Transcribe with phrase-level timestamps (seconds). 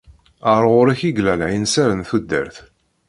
[0.51, 2.57] Ar ɣur-k i yella lɛinser n tudert.